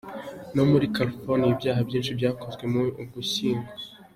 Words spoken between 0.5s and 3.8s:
No muri California, ibyaha byinshi byakozwe mu Ugushyingo.